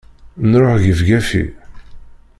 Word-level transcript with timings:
Nruḥ 0.51 0.75
gefgafi! 0.85 1.43